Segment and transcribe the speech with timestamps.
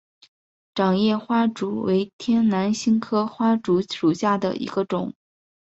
[0.73, 5.13] 掌叶花烛为天南星科花烛属下的一个种。